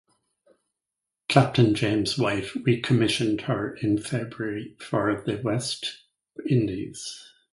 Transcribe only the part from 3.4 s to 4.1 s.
her in